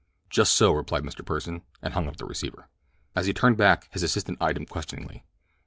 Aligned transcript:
"Just 0.31 0.55
so," 0.55 0.71
replied 0.71 1.03
Mr. 1.03 1.23
Pursen, 1.23 1.61
and 1.79 1.93
hung 1.93 2.07
up 2.07 2.15
the 2.15 2.25
receiver. 2.25 2.67
As 3.15 3.27
he 3.27 3.35
turned 3.35 3.57
back 3.57 3.87
his 3.93 4.01
assistant 4.01 4.39
eyed 4.41 4.57
him 4.57 4.65
questioningly. 4.65 5.23